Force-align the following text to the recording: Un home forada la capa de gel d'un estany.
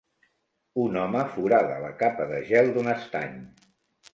Un 0.83 0.95
home 1.01 1.21
forada 1.35 1.77
la 1.83 1.91
capa 2.01 2.27
de 2.33 2.41
gel 2.51 2.73
d'un 2.79 2.91
estany. 2.95 3.37